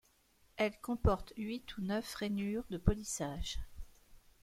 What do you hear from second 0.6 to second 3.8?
comporte huit ou neuf rainures de polissage.